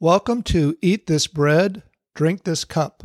[0.00, 1.84] Welcome to Eat This Bread,
[2.16, 3.04] Drink This Cup.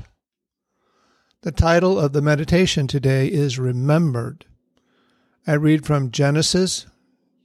[1.43, 4.47] The title of the meditation today is Remembered.
[5.45, 6.87] I read from Genesis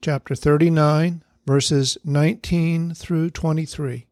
[0.01, 4.07] chapter 39, verses 19 through 23.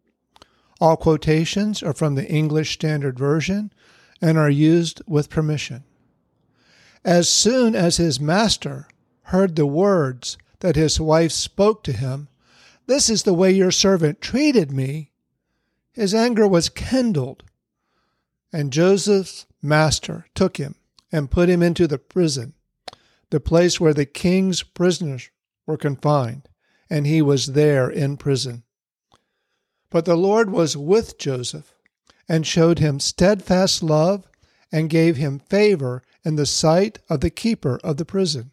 [0.82, 3.72] All quotations are from the English Standard Version
[4.20, 5.82] and are used with permission.
[7.06, 8.86] As soon as his master
[9.22, 12.28] heard the words that his wife spoke to him,
[12.86, 15.08] This is the way your servant treated me
[15.92, 17.44] his anger was kindled.
[18.52, 20.74] And Joseph's master took him
[21.10, 22.54] and put him into the prison,
[23.30, 25.30] the place where the king's prisoners
[25.66, 26.48] were confined,
[26.90, 28.64] and he was there in prison.
[29.90, 31.74] But the Lord was with Joseph
[32.28, 34.26] and showed him steadfast love
[34.70, 38.52] and gave him favor in the sight of the keeper of the prison.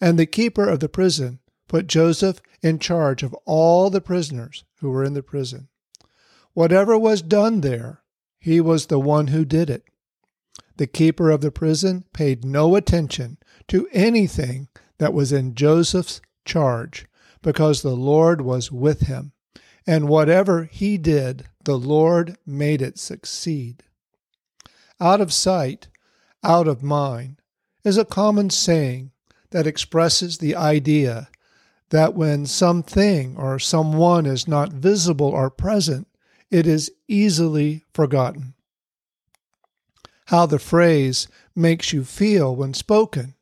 [0.00, 4.90] And the keeper of the prison put Joseph in charge of all the prisoners who
[4.90, 5.68] were in the prison.
[6.54, 8.02] Whatever was done there,
[8.38, 9.84] he was the one who did it.
[10.76, 17.06] The keeper of the prison paid no attention to anything that was in Joseph's charge,
[17.42, 19.32] because the Lord was with him.
[19.86, 23.84] And whatever he did, the Lord made it succeed.
[25.00, 25.88] Out of sight,
[26.42, 27.40] out of mind
[27.84, 29.12] is a common saying
[29.50, 31.28] that expresses the idea
[31.90, 36.07] that when something or someone is not visible or present,
[36.50, 38.54] it is easily forgotten.
[40.26, 43.34] How the phrase makes you feel when spoken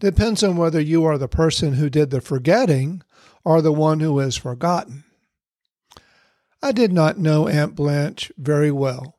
[0.00, 3.02] depends on whether you are the person who did the forgetting
[3.44, 5.04] or the one who is forgotten.
[6.62, 9.16] I did not know Aunt Blanche very well.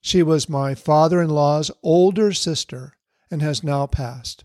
[0.00, 2.94] She was my father in law's older sister
[3.30, 4.44] and has now passed.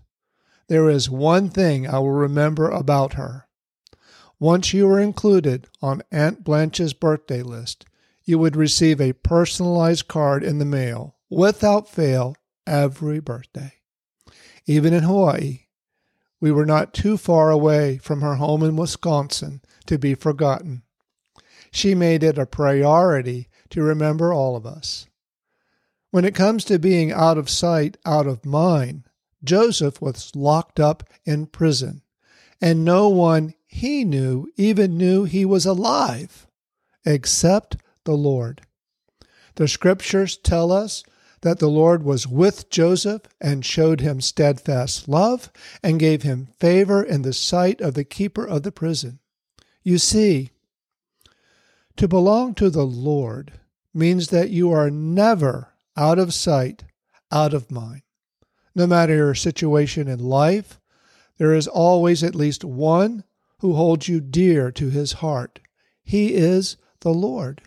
[0.68, 3.48] There is one thing I will remember about her.
[4.40, 7.86] Once you were included on Aunt Blanche's birthday list,
[8.24, 12.36] you would receive a personalized card in the mail without fail
[12.66, 13.74] every birthday.
[14.66, 15.62] Even in Hawaii,
[16.40, 20.84] we were not too far away from her home in Wisconsin to be forgotten.
[21.72, 25.08] She made it a priority to remember all of us.
[26.12, 29.04] When it comes to being out of sight, out of mind,
[29.44, 32.04] Joseph was locked up in prison,
[32.62, 36.48] and no one he knew even knew he was alive,
[37.04, 38.62] except the Lord.
[39.56, 41.04] The scriptures tell us
[41.42, 45.52] that the Lord was with Joseph and showed him steadfast love
[45.84, 49.20] and gave him favor in the sight of the keeper of the prison.
[49.84, 50.52] You see,
[51.98, 53.60] to belong to the Lord
[53.94, 56.86] means that you are never out of sight,
[57.32, 58.02] out of mind.
[58.74, 60.80] No matter your situation in life,
[61.38, 63.24] there is always at least one
[63.60, 65.60] who holds you dear to his heart.
[66.04, 67.62] He is the Lord.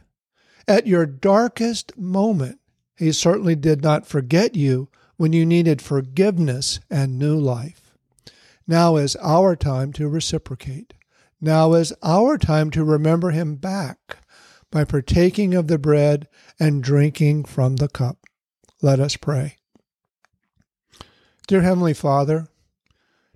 [0.69, 2.59] At your darkest moment,
[2.97, 7.95] He certainly did not forget you when you needed forgiveness and new life.
[8.67, 10.95] Now is our time to reciprocate.
[11.41, 14.19] Now is our time to remember Him back
[14.73, 16.27] by partaking of the bread
[16.59, 18.19] and drinking from the cup.
[18.83, 19.59] Let us pray.
[21.47, 22.49] Dear Heavenly Father,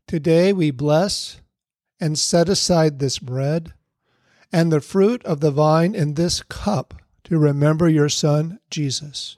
[0.08, 1.40] today we bless
[2.00, 3.72] and set aside this bread
[4.52, 9.36] and the fruit of the vine in this cup to remember your Son, Jesus.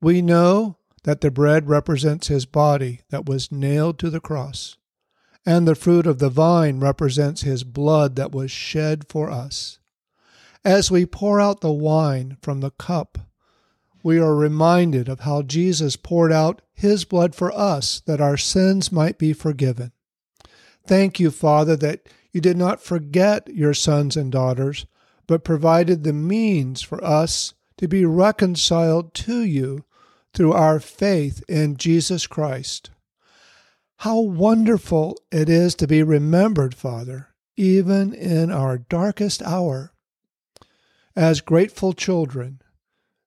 [0.00, 4.76] We know that the bread represents his body that was nailed to the cross,
[5.46, 9.78] and the fruit of the vine represents his blood that was shed for us.
[10.64, 13.18] As we pour out the wine from the cup,
[14.02, 18.92] we are reminded of how Jesus poured out his blood for us that our sins
[18.92, 19.92] might be forgiven.
[20.86, 24.86] Thank you, Father, that you did not forget your sons and daughters,
[25.26, 29.84] but provided the means for us to be reconciled to you
[30.32, 32.90] through our faith in Jesus Christ.
[33.98, 39.92] How wonderful it is to be remembered, Father, even in our darkest hour.
[41.16, 42.60] As grateful children,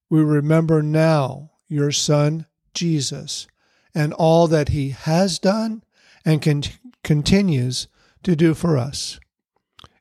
[0.10, 3.48] we remember now your Son, Jesus,
[3.96, 5.84] and all that he has done
[6.26, 6.64] and con-
[7.04, 7.88] continues
[8.24, 9.20] to do for us.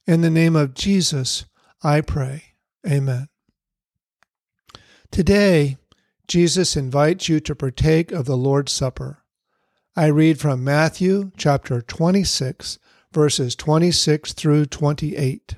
[0.07, 1.47] In the name of Jesus,
[1.87, 2.43] I pray.
[2.85, 3.29] Amen.
[5.13, 5.77] Today,
[6.27, 9.23] Jesus invites you to partake of the Lord's Supper.
[9.95, 12.81] I read from Matthew chapter 26,
[13.13, 15.55] verses 26 through 28.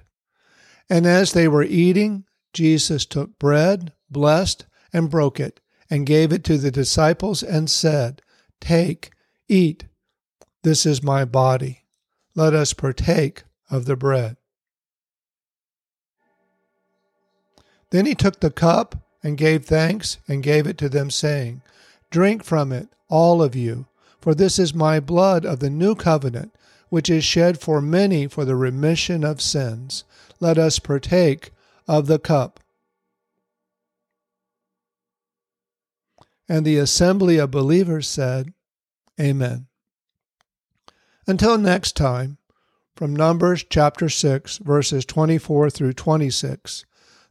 [0.90, 6.44] And as they were eating, Jesus took bread, blessed, and broke it, and gave it
[6.44, 8.20] to the disciples, and said,
[8.60, 9.12] Take,
[9.48, 9.86] eat,
[10.62, 11.84] this is my body.
[12.34, 14.36] Let us partake of the bread.
[17.90, 21.62] Then he took the cup and gave thanks and gave it to them, saying,
[22.10, 23.86] Drink from it, all of you,
[24.20, 26.54] for this is my blood of the new covenant,
[26.88, 30.04] which is shed for many for the remission of sins.
[30.40, 31.50] Let us partake
[31.86, 32.60] of the cup.
[36.48, 38.52] And the assembly of believers said,
[39.20, 39.66] Amen.
[41.26, 42.38] Until next time,
[42.96, 46.86] from Numbers chapter 6, verses 24 through 26,